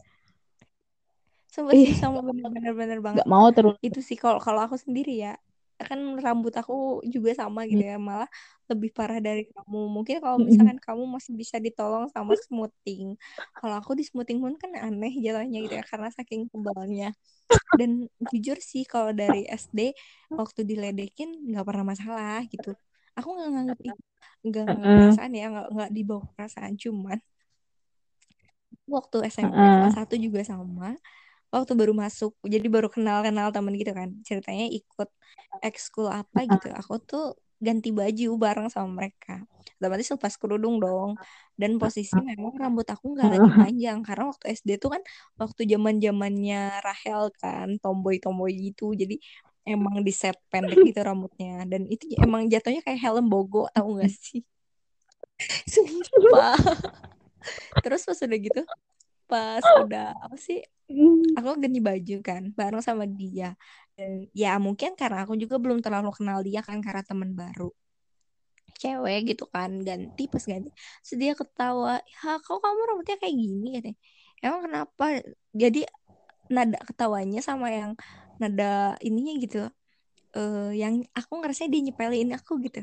[1.54, 3.24] Sumpah sih Ih, sama bener-bener bener banget.
[3.24, 3.78] nggak mau terus.
[3.86, 5.32] Itu sih kalau kalau aku sendiri ya,
[5.90, 6.74] kan rambut aku
[7.14, 8.30] juga sama gitu Mm, ya, malah
[8.72, 9.80] lebih parah dari kamu.
[9.96, 13.06] Mungkin kalau mm, misalkan kamu masih bisa ditolong sama smoothing.
[13.58, 17.06] Kalau aku di smoothing pun kan aneh jalannya gitu ya, karena saking tebalnya.
[17.80, 17.90] Dan
[18.32, 19.80] jujur sih kalau dari SD
[20.40, 22.70] waktu diledekin nggak pernah masalah gitu.
[23.18, 23.80] Aku nggak nganggep
[24.48, 26.74] itu nggak perasaan ya, nggak nggak dibawa perasaan.
[26.84, 27.18] Cuman
[28.96, 30.96] waktu SMP kelas satu juga sama
[31.54, 34.10] waktu baru masuk jadi baru kenal-kenal temen gitu kan.
[34.26, 35.10] Ceritanya ikut
[35.62, 36.74] ekskul apa gitu.
[36.74, 39.46] Aku tuh ganti baju bareng sama mereka.
[39.78, 41.14] Otomatis lepas kerudung dong.
[41.54, 44.02] Dan posisi memang rambut aku nggak lagi panjang.
[44.02, 45.02] Karena waktu SD tuh kan
[45.38, 48.98] waktu zaman zamannya Rahel kan tomboy tomboy gitu.
[48.98, 49.22] Jadi
[49.64, 51.70] emang di set pendek gitu rambutnya.
[51.70, 54.42] Dan itu emang jatuhnya kayak helm bogo tahu nggak sih?
[55.70, 56.58] Sumpah.
[57.86, 58.64] Terus pas udah gitu
[59.24, 60.62] pas udah apa sih
[61.38, 63.58] aku ganti baju kan bareng sama dia.
[63.98, 67.70] Dan ya mungkin karena aku juga belum terlalu kenal dia kan karena teman baru.
[68.82, 70.70] Cewek gitu kan ganti pas ganti
[71.06, 73.68] terus dia ketawa ya kok kamu rambutnya kayak gini?
[73.80, 73.98] katanya.
[74.44, 75.06] Emang kenapa?
[75.56, 75.80] Jadi
[76.52, 77.92] nada ketawanya sama yang
[78.42, 79.58] nada ininya gitu
[80.36, 82.82] eh yang aku ngerasa dia nyepelin aku gitu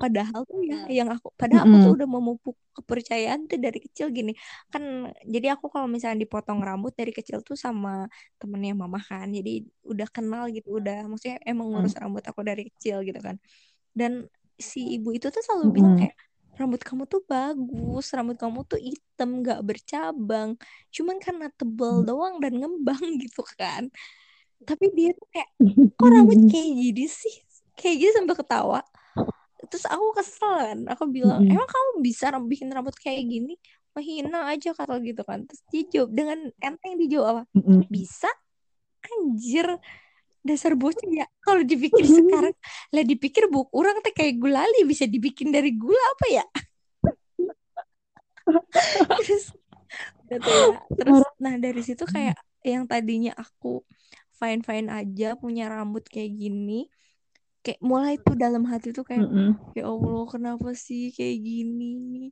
[0.00, 4.06] Padahal tuh ya yang aku padahal aku tuh mm, udah memupuk kepercayaan tuh dari kecil
[4.16, 4.32] gini.
[4.72, 8.08] Kan jadi aku kalau misalnya dipotong rambut dari kecil tuh sama
[8.40, 9.28] temennya mama kan.
[9.28, 9.50] Jadi
[9.84, 13.36] udah kenal gitu, udah maksudnya emang ngurus mm, rambut aku dari kecil gitu kan.
[13.98, 14.12] Dan
[14.60, 16.16] si ibu itu tuh selalu bilang mm, kayak
[16.60, 20.50] rambut kamu tuh bagus, rambut kamu tuh hitam gak bercabang.
[20.94, 23.88] Cuman karena tebel doang dan ngembang gitu kan.
[24.68, 25.48] Tapi dia tuh kayak
[25.98, 27.34] kok rambut mm, kayak gini sih?
[27.78, 28.80] Kayak gitu sambil ketawa
[29.70, 33.54] terus aku kesel kan aku bilang mm, emang kamu bisa bikin rambut kayak gini?
[33.94, 35.46] Menghina aja kata gitu kan.
[35.46, 37.42] Terus dia jawab dengan enteng dia jawab apa?
[37.54, 38.30] Mm, bisa?
[39.00, 39.66] Anjir
[40.42, 41.26] dasar bocah ya.
[41.42, 42.54] Kalau dipikir sekarang
[42.90, 46.44] lah dipikir bu orang teh kayak gulali bisa dibikin dari gula apa ya?
[49.22, 49.54] Terus
[50.30, 50.78] tuh ya.
[50.98, 53.82] Terus nah dari situ kayak yang tadinya aku
[54.36, 56.88] fine fine aja punya rambut kayak gini
[57.64, 62.28] kayak mulai tuh dalam hati tuh kayak mm, ya Allah kenapa sih kayak gini?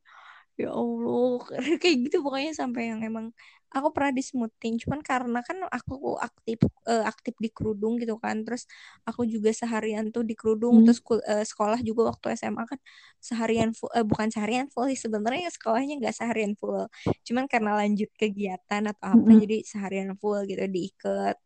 [0.58, 1.38] Ya Allah.
[1.82, 3.30] Kayak gitu pokoknya sampai yang emang
[3.70, 8.42] aku pernah di smoothing cuman karena kan aku aktif eh, aktif di kerudung gitu kan.
[8.42, 8.66] Terus
[9.06, 10.82] aku juga seharian tuh di kerudung.
[10.82, 12.80] Mm, terus eh, sekolah juga waktu SMA kan
[13.22, 14.98] seharian full eh, bukan seharian full sih.
[14.98, 16.90] Sebenarnya sekolahnya nggak seharian full.
[17.22, 21.38] Cuman karena lanjut kegiatan atau apa mm, jadi seharian full gitu diikat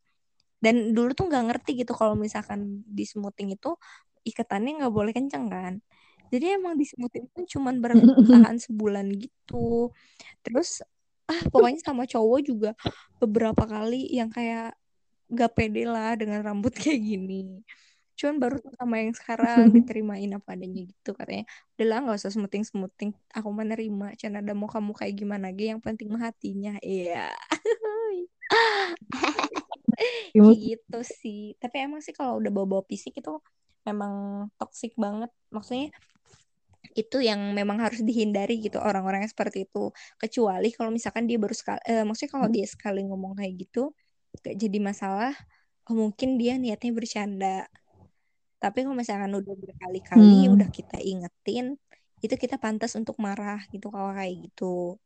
[0.63, 3.75] dan dulu tuh nggak ngerti gitu kalau misalkan di smoothing itu
[4.23, 5.83] ikatannya nggak boleh kenceng kan.
[6.31, 9.91] Jadi emang di smoothing itu cuman mm, bertahan sebulan gitu.
[10.47, 10.87] Terus
[11.27, 12.71] ah pokoknya sama cowok juga
[13.19, 14.79] beberapa kali yang kayak
[15.33, 17.61] gak pede lah dengan rambut kayak gini.
[18.15, 21.45] Cuman baru tuh sama yang sekarang diterimain apa adanya gitu katanya.
[21.75, 23.11] Udahlah nggak usah smoothing smoothing.
[23.35, 25.75] Aku menerima Cina ada mau kamu kayak gimana ge?
[25.75, 26.79] Yang penting mah hatinya.
[26.81, 27.35] Iya
[30.33, 31.55] kayak gitu sih.
[31.59, 33.39] Tapi emang sih kalau udah bawa-bawa fisik itu
[33.87, 35.31] memang toksik banget.
[35.51, 35.91] Maksudnya
[36.93, 39.91] itu yang memang harus dihindari gitu orang-orang yang seperti itu.
[40.21, 43.93] Kecuali kalau misalkan dia baru sekali eh, maksudnya kalau dia sekali ngomong kayak gitu
[44.41, 45.37] gak jadi masalah
[45.89, 47.59] oh, mungkin dia niatnya bercanda.
[48.63, 51.75] Tapi kalau misalkan udah berkali-kali udah mm, kita ingetin
[52.23, 55.03] itu kita pantas untuk marah gitu kalau kayak gitu.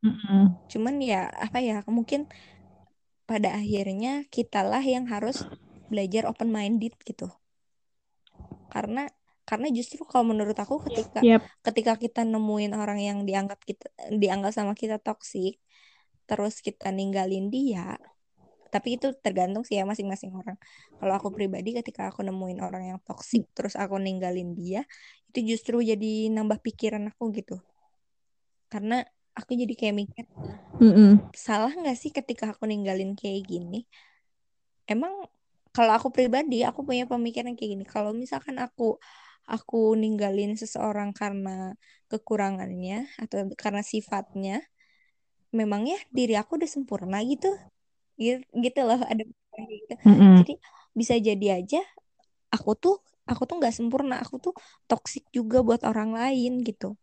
[0.00, 2.24] Mm, cuman ya apa ya mungkin
[3.30, 5.46] pada akhirnya kitalah yang harus
[5.86, 7.30] belajar open minded gitu.
[8.74, 9.06] Karena
[9.46, 11.46] karena justru kalau menurut aku ketika Yap.
[11.62, 15.58] ketika kita nemuin orang yang dianggap kita dianggap sama kita toksik
[16.26, 17.98] terus kita ninggalin dia
[18.70, 20.54] tapi itu tergantung sih ya masing-masing orang.
[21.02, 24.86] Kalau aku pribadi ketika aku nemuin orang yang toksik terus aku ninggalin dia
[25.34, 27.58] itu justru jadi nambah pikiran aku gitu.
[28.70, 29.02] Karena
[29.40, 30.24] aku jadi kayak mikir
[30.80, 31.10] Mm-mm.
[31.46, 33.84] salah nggak sih ketika aku ninggalin kayak gini?
[34.88, 35.12] Emang
[35.76, 37.84] kalau aku pribadi aku punya pemikiran kayak gini.
[37.86, 38.98] Kalau misalkan aku
[39.46, 41.74] aku ninggalin seseorang karena
[42.10, 44.56] kekurangannya atau karena sifatnya
[45.58, 47.50] memangnya diri aku udah sempurna gitu.
[48.20, 49.94] Gitu, gitu loh ada gitu.
[50.06, 50.44] Mm-mm.
[50.44, 50.54] jadi
[50.98, 51.80] bisa jadi aja
[52.54, 52.94] aku tuh
[53.30, 54.14] aku tuh nggak sempurna.
[54.24, 54.54] Aku tuh
[54.90, 56.98] toksik juga buat orang lain gitu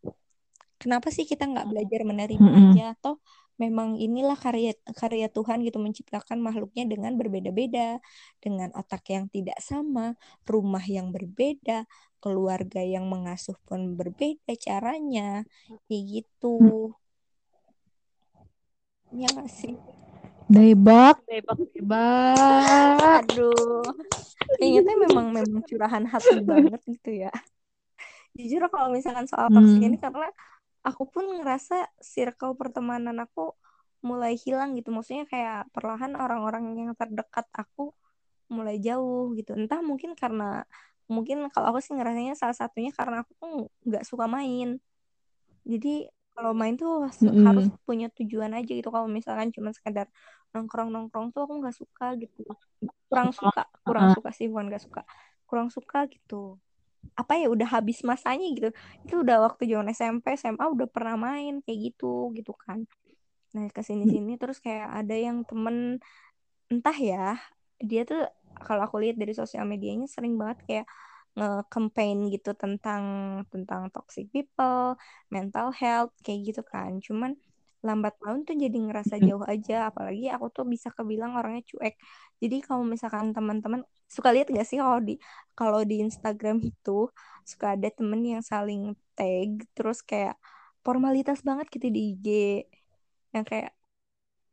[0.81, 2.95] kenapa sih kita nggak belajar menerima aja Mm-mm.
[2.97, 3.13] atau
[3.57, 7.97] memang inilah karya karya Tuhan gitu menciptakan makhluknya dengan berbeda-beda,
[8.37, 10.13] dengan otak yang tidak sama,
[10.45, 11.89] rumah yang berbeda,
[12.21, 15.41] keluarga yang mengasuh pun berbeda caranya,
[15.89, 16.93] kayak gitu.
[19.09, 19.73] Ya nggak sih?
[20.47, 23.25] Debak, debak, debak.
[23.25, 23.83] Aduh,
[24.61, 27.33] kayaknya memang memang curahan hati banget gitu ya.
[28.37, 29.89] Jujur kalau misalkan soal toxic Hmm.
[29.89, 30.29] ini karena
[30.87, 31.75] aku pun ngerasa
[32.13, 33.41] circle pertemanan aku
[34.09, 34.89] mulai hilang gitu.
[34.95, 37.81] Maksudnya kayak perlahan orang-orang yang terdekat aku
[38.55, 39.51] mulai jauh gitu.
[39.59, 40.63] Entah mungkin karena
[41.13, 43.49] mungkin kalau aku sih ngerasanya salah satunya karena aku tuh
[43.87, 44.67] nggak suka main.
[45.71, 47.45] Jadi kalau main tuh Mm-mm.
[47.45, 48.89] harus punya tujuan aja gitu.
[48.95, 50.07] Kalau misalkan cuma sekedar
[50.53, 52.41] nongkrong-nongkrong tuh aku nggak suka gitu.
[53.09, 54.15] Kurang suka, kurang Ah.
[54.15, 55.01] suka sih bukan nggak suka.
[55.49, 56.59] Kurang suka gitu.
[57.15, 58.69] Apa ya udah habis masanya gitu.
[59.05, 62.83] Itu udah waktu zaman SMP, SMA udah pernah main kayak gitu gitu kan.
[63.55, 66.03] Nah, ke sini-sini terus kayak ada yang temen
[66.67, 67.39] entah ya,
[67.79, 68.27] dia tuh
[68.59, 70.85] kalau aku lihat dari sosial medianya sering banget kayak
[71.37, 73.03] nge-campaign gitu tentang
[73.53, 74.97] tentang toxic people,
[75.29, 76.97] mental health kayak gitu kan.
[76.99, 77.37] Cuman
[77.87, 81.95] lambat laun tuh jadi ngerasa jauh aja, apalagi aku tuh bisa kebilang orangnya cuek.
[82.43, 85.15] Jadi kalau misalkan teman-teman suka lihat gak sih kalau di
[85.55, 87.11] kalau di Instagram itu
[87.47, 90.35] suka ada temen yang saling tag terus kayak
[90.83, 92.27] formalitas banget gitu di IG
[93.35, 93.71] yang kayak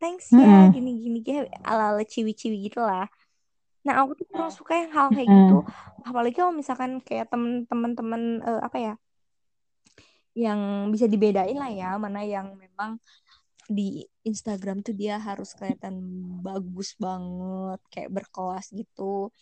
[0.02, 3.06] thanks ya gini gini kayak ala ala ciwi-ciwi gitu lah.
[3.86, 5.62] Nah aku tuh kurang suka yang hal kayak gitu.
[6.02, 8.94] Apalagi kalau misalkan kayak temen-temen temen eh, apa ya
[10.34, 12.98] yang bisa dibedain lah ya mana yang memang
[13.68, 16.00] di Instagram tuh dia harus kelihatan
[16.44, 19.32] bagus banget kayak berkelas gitu.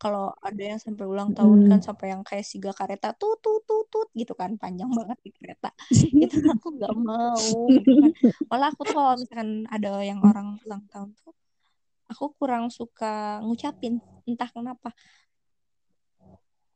[0.00, 1.86] Kalau ada yang sampai ulang tahun kan Mm.
[1.86, 4.56] sampai yang kayak siga kareta tut tut tut tut gitu kan.
[4.56, 5.70] Panjang banget di kereta.
[6.24, 8.10] Itu aku nggak mau gitu kan.
[8.48, 11.36] Malah aku tuh kalau misalkan ada yang orang ulang tahun tuh
[12.10, 14.90] aku kurang suka ngucapin entah kenapa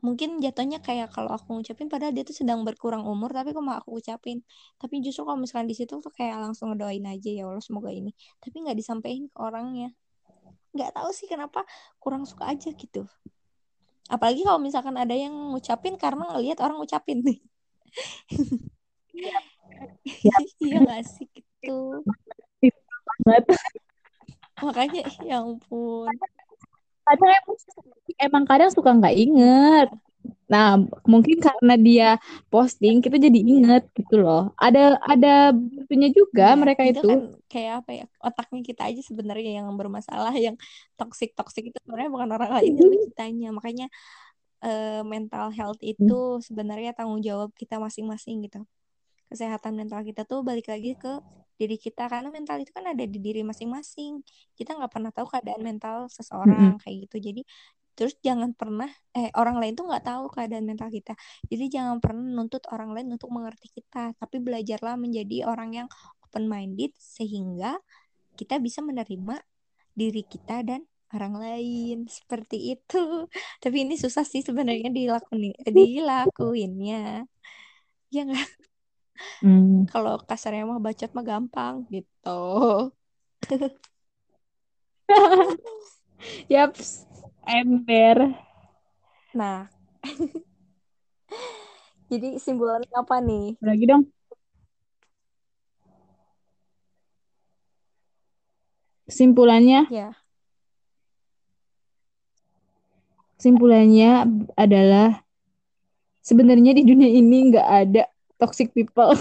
[0.05, 3.81] mungkin jatuhnya kayak kalau aku ngucapin padahal dia tuh sedang berkurang umur tapi kok mau
[3.81, 4.45] aku ucapin.
[4.77, 8.13] Tapi justru kalau misalkan di situ tuh kayak langsung ngedoain aja ya Allah semoga ini.
[8.45, 9.97] Tapi nggak disampaikan ke orangnya.
[10.77, 11.65] Nggak tahu sih kenapa
[11.97, 13.09] kurang suka aja gitu.
[14.13, 17.25] Apalagi kalau misalkan ada yang ngucapin karena ngelihat orang ngucapin.
[17.25, 17.41] Nih
[20.65, 22.03] iya nggak sih gitu.
[23.25, 23.45] Banget.
[24.63, 26.09] makanya ya ampun.
[27.05, 27.59] Kadang emang,
[28.29, 29.89] emang kadang suka nggak inget.
[30.53, 30.77] Nah,
[31.13, 32.09] mungkin karena dia
[32.53, 34.53] posting, kita jadi inget gitu loh.
[34.61, 37.09] Ada ada butuhnya juga Iya, mereka itu itu.
[37.11, 37.21] kan
[37.53, 40.57] kayak apa ya otaknya kita aja sebenarnya yang bermasalah yang
[40.99, 43.49] toxic toxic itu sebenarnya bukan orang lain tapi kitanya.
[43.57, 43.87] Makanya
[44.65, 46.15] eh, mental health itu
[46.49, 48.61] sebenarnya tanggung jawab kita masing-masing gitu.
[49.31, 51.13] Kesehatan mental kita tuh balik lagi ke
[51.61, 54.23] diri kita karena mental itu kan ada di diri masing-masing.
[54.59, 57.17] Kita nggak pernah tahu keadaan mental seseorang kayak gitu.
[57.33, 57.43] Jadi
[57.95, 61.15] terus jangan pernah eh orang lain tuh nggak tahu keadaan mental kita.
[61.47, 65.89] Jadi jangan pernah nuntut orang lain untuk mengerti kita tapi belajarlah menjadi orang yang
[66.27, 67.79] open minded sehingga
[68.35, 69.39] kita bisa menerima
[69.95, 70.83] diri kita dan
[71.15, 71.97] orang lain.
[72.11, 73.31] Seperti itu.
[73.63, 77.25] Tapi ini susah sih sebenarnya dilakuin dilakuinnya.
[78.11, 78.49] Ya nggak?
[79.15, 79.87] Hmm.
[79.87, 82.43] kalau kasarnya mah bacot mah gampang gitu.
[86.53, 87.07] Yaps,
[87.47, 88.19] ember.
[89.35, 89.67] nah
[92.11, 94.05] jadi simpulannya apa nih Lagi dong.
[99.05, 100.17] Simpulannya, ya
[103.45, 104.25] simpulannya
[104.57, 105.21] adalah
[106.25, 108.09] sebenarnya di dunia ini nggak ada
[108.41, 109.13] toxic people.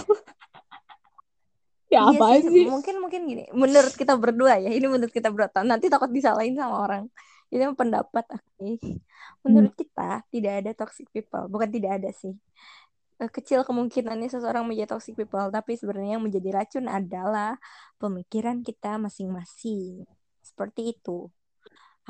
[1.94, 2.66] ya iya apa sih sih?
[2.66, 6.82] mungkin mungkin gini menurut kita berdua ya ini menurut kita berdua nanti takut disalahin sama
[6.82, 7.06] orang
[7.54, 8.70] ini mah pendapat oke
[9.46, 11.46] menurut kita tidak ada toxic people.
[11.46, 12.34] Bukan tidak ada sih.
[13.22, 17.62] Eh, kecil kemungkinannya seseorang menjadi toxic people tapi sebenarnya yang menjadi racun adalah
[18.02, 20.02] pemikiran kita masing-masing.
[20.42, 21.30] Seperti itu.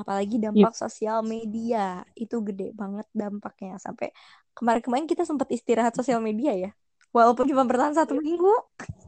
[0.00, 2.02] Apalagi dampak sosial media.
[2.16, 3.76] Itu gede banget dampaknya.
[3.76, 4.16] Sampai
[4.56, 6.70] kemarin-kemarin kita sempat istirahat sosial media ya.
[7.12, 8.54] Walaupun cuma bertahan satu minggu.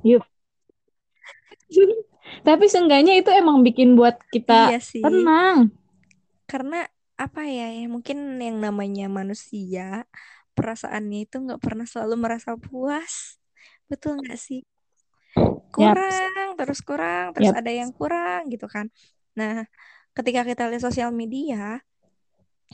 [0.04, 0.22] Yuk.
[2.46, 5.02] Tapi seenggaknya itu emang bikin buat kita iya sih.
[5.02, 5.72] tenang.
[6.46, 6.86] Karena
[7.16, 10.04] apa ya ya mungkin yang namanya manusia
[10.56, 13.36] perasaannya itu nggak pernah selalu merasa puas.
[13.90, 14.64] Betul nggak sih?
[15.70, 17.60] Kurang terus kurang terus Yap.
[17.60, 18.88] ada yang kurang gitu kan.
[19.36, 19.68] Nah
[20.16, 21.84] ketika kita lihat sosial media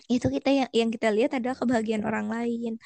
[0.09, 2.79] itu kita yang yang kita lihat adalah kebahagiaan orang lain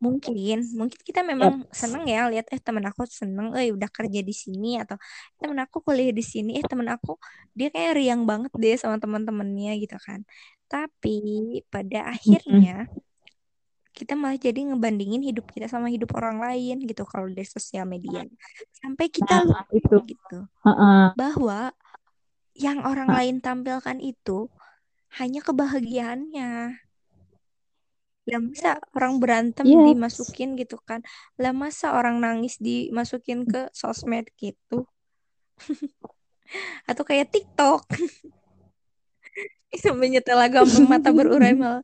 [0.00, 1.76] mungkin mungkin kita memang Yap.
[1.80, 4.96] seneng ya lihat eh temen aku seneng eh udah kerja di sini atau
[5.40, 7.20] temen aku kuliah di sini eh temen aku
[7.58, 10.20] dia kayak riang banget deh sama teman-temannya gitu kan
[10.72, 11.10] tapi
[11.72, 12.88] pada akhirnya
[13.90, 18.24] kita malah jadi ngebandingin hidup kita sama hidup orang lain gitu kalau di sosial media
[18.80, 19.96] sampai kita Nah, lupa itu.
[20.08, 21.12] gitu Heeh.
[21.18, 21.74] bahwa
[22.56, 24.48] yang orang lain tampilkan itu
[25.18, 26.50] hanya kebahagiaannya
[28.30, 29.84] lah masa orang berantem Yes.
[29.90, 31.02] dimasukin gitu kan?
[31.36, 34.86] Lah masa orang nangis dimasukin ke sosmed gitu?
[36.90, 37.90] Atau kayak TikTok.
[39.82, 41.82] Sampai nyetel lagu mata berurai malah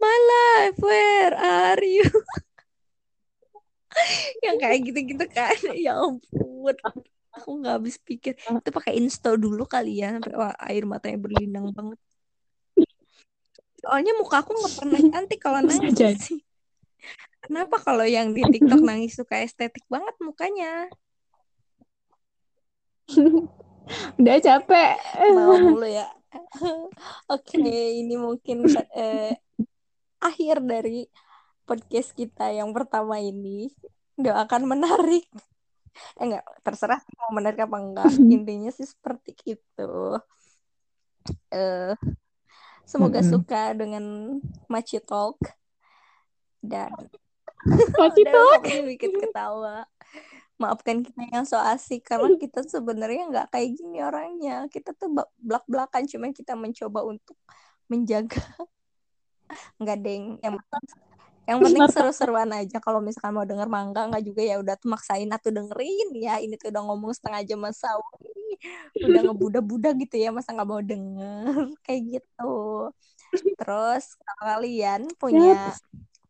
[0.00, 2.04] my life where are you?
[4.44, 5.56] Yang kayak gitu-gitu kan?
[5.76, 6.76] Ya ampun.
[7.36, 8.36] Aku nggak habis pikir.
[8.40, 12.00] Itu pakai insto dulu kali ya sampai wah, air matanya berlinang banget
[13.86, 15.94] soalnya muka aku nggak pernah cantik kalau nangis.
[16.18, 16.42] Sih
[17.46, 20.90] kenapa kalau yang di TikTok nangis suka estetik banget mukanya?
[24.18, 24.98] Udah capek.
[25.30, 26.10] bawa mulu ya.
[27.30, 27.62] Oke
[28.02, 28.66] ini mungkin
[28.98, 29.38] eh,
[30.18, 31.06] akhir dari
[31.62, 33.70] podcast kita yang pertama ini.
[34.18, 35.30] Doakan menarik.
[36.18, 40.18] Eh enggak terserah mau menarik apa enggak intinya sih seperti itu.
[41.54, 41.94] Eh
[42.86, 43.32] semoga Mm-mm.
[43.34, 44.04] suka dengan
[44.70, 45.42] Maci Talk.
[46.62, 46.94] Dan
[48.00, 48.62] Maci Talk.
[48.62, 49.84] bikin ketawa.
[50.56, 54.70] Maafkan kita yang so asik karena kita sebenarnya nggak kayak gini orangnya.
[54.72, 57.36] Kita tuh belak belakan cuma kita mencoba untuk
[57.90, 58.40] menjaga.
[59.82, 60.24] Nggak deng.
[60.40, 60.54] Yang
[61.46, 62.82] yang penting seru-seruan aja.
[62.82, 65.28] Kalau misalkan mau denger mangga nggak juga ya udah tuh maksain.
[65.30, 67.92] Atau dengerin ya ini tuh udah ngomong setengah jam masa
[69.06, 71.52] udah ngebuda-buda gitu ya masa nggak mau denger?
[71.84, 72.54] Kayak gitu.
[73.58, 75.74] Terus kalau kalian punya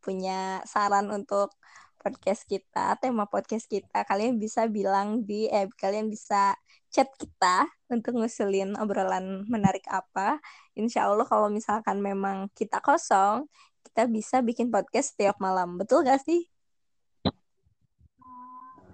[0.00, 1.50] punya saran untuk
[1.98, 6.54] podcast kita tema podcast kita kalian bisa bilang di eh kalian bisa
[6.94, 10.38] chat kita untuk ngusulin obrolan menarik apa.
[10.78, 13.50] Insya Allah kalau misalkan memang kita kosong
[13.82, 15.74] kita bisa bikin podcast setiap malam.
[15.78, 16.46] Betul gak sih?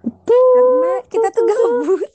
[0.03, 0.41] Betul.
[0.53, 2.11] karena kita tuh gabut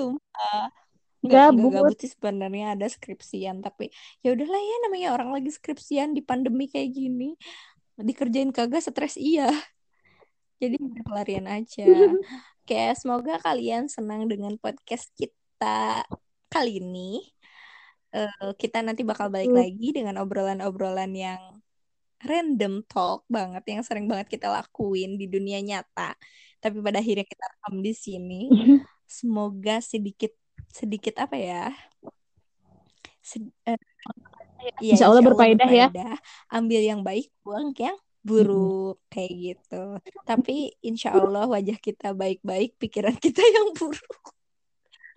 [0.00, 0.72] sumpah.
[1.20, 1.72] Nggak nggak Gabut.
[1.76, 3.92] gabut sih sebenarnya ada skripsian tapi
[4.24, 7.36] ya udahlah ya namanya orang lagi skripsian di pandemi kayak gini.
[8.00, 9.52] Dikerjain kagak stres iya.
[10.56, 11.84] Jadi pelarian aja.
[12.64, 16.04] Oke semoga kalian senang dengan podcast kita
[16.48, 17.20] kali ini.
[18.10, 19.60] Eh, kita nanti bakal balik Betul.
[19.60, 21.42] lagi dengan obrolan-obrolan yang
[22.20, 26.16] random talk banget yang sering banget kita lakuin di dunia nyata.
[26.60, 28.40] Tapi pada akhirnya kita rekam di sini
[29.10, 30.30] semoga sedikit
[30.70, 31.74] sedikit apa ya?
[33.18, 33.50] Sed-
[34.78, 35.90] ya, Insya Allah berfaedah ya.
[36.46, 39.98] ambil yang baik buang yang buruk kayak gitu.
[40.22, 44.22] Tapi insya Allah wajah kita baik-baik pikiran kita yang buruk.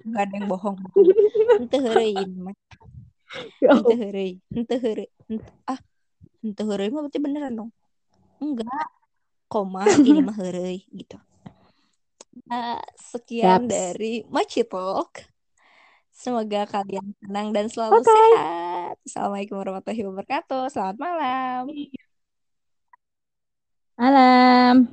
[0.04, 0.78] Nggak ada yang bohong.
[0.82, 0.90] Mah.
[1.54, 1.78] Ya ente
[4.54, 5.80] ente heureuy Ente- ah
[6.46, 7.72] ente heureuy mah berarti beneran dong.
[8.42, 8.90] Enggak.
[9.50, 11.18] Koma ini mah heureuy gitu
[12.50, 13.72] Nah, sekian Yaps.
[13.72, 15.22] dari Maci Talk
[16.14, 18.10] semoga kalian senang dan selalu Oke.
[18.10, 21.64] sehat Assalamualaikum warahmatullahi wabarakatuh selamat malam
[23.94, 24.90] Malam.